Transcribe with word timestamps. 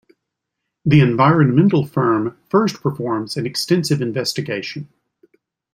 The 0.83 0.99
environmental 0.99 1.85
firm 1.85 2.35
first 2.49 2.81
performs 2.81 3.37
an 3.37 3.45
extensive 3.45 4.01
investigation. 4.01 4.89